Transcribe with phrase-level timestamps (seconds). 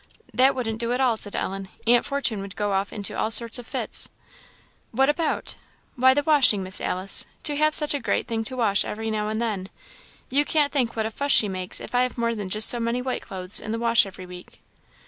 [0.33, 3.59] "That wouldn't do at all," said Ellen; "Aunt Fortune would go off into all sorts
[3.59, 4.09] of fits."
[4.89, 5.57] "What about?"
[5.95, 9.29] "Why, the washing, Miss Alice to have such a great thing to wash every now
[9.29, 9.69] and then.
[10.31, 12.79] You can't think what a fuss she makes if I have more than just so
[12.79, 14.59] many white clothes in the wash every week."